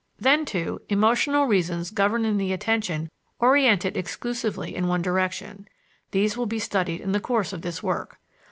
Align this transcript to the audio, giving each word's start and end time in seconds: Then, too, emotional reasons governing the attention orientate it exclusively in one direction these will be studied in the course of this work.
Then, 0.19 0.45
too, 0.45 0.81
emotional 0.89 1.45
reasons 1.45 1.91
governing 1.91 2.37
the 2.37 2.51
attention 2.53 3.11
orientate 3.39 3.95
it 3.95 3.99
exclusively 3.99 4.75
in 4.75 4.87
one 4.87 5.03
direction 5.03 5.67
these 6.09 6.35
will 6.35 6.47
be 6.47 6.57
studied 6.57 7.01
in 7.01 7.11
the 7.11 7.19
course 7.19 7.53
of 7.53 7.61
this 7.61 7.83
work. 7.83 8.17